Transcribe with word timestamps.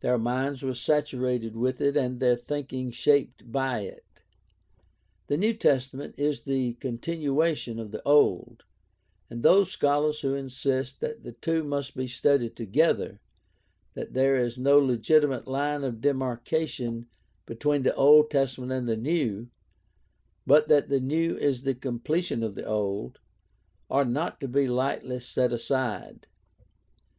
Their 0.00 0.16
minds 0.16 0.62
were 0.62 0.72
saturated 0.72 1.54
with 1.54 1.82
it 1.82 1.94
and 1.94 2.18
their 2.18 2.34
thinking 2.34 2.90
shaped 2.90 3.52
by 3.52 3.80
it. 3.80 4.06
The 5.26 5.36
New 5.36 5.52
Testament 5.52 6.14
is 6.18 6.44
the 6.44 6.72
continuation 6.80 7.78
of 7.78 7.90
the 7.90 8.02
Old, 8.04 8.64
and 9.28 9.42
those 9.42 9.70
scholars 9.70 10.20
who 10.20 10.32
insist 10.34 11.00
that 11.00 11.24
the 11.24 11.32
two 11.32 11.62
must 11.62 11.94
be 11.94 12.06
studied 12.08 12.56
together, 12.56 13.20
that 13.92 14.14
there 14.14 14.36
is 14.38 14.56
no 14.56 14.78
legitimate 14.78 15.46
line 15.46 15.84
of 15.84 16.00
demarkation 16.00 17.10
between 17.44 17.82
the 17.82 17.94
Old 17.94 18.30
Testa 18.30 18.62
ment 18.62 18.72
and 18.72 18.88
the 18.88 18.96
New, 18.96 19.48
but 20.46 20.68
that 20.68 20.88
the 20.88 21.00
New 21.00 21.36
is 21.36 21.64
the 21.64 21.74
completion 21.74 22.42
of 22.42 22.54
the 22.54 22.64
Old, 22.64 23.18
are 23.90 24.06
not 24.06 24.40
to 24.40 24.48
be 24.48 24.66
lightly 24.66 25.20
set 25.20 25.52
aside. 25.52 26.28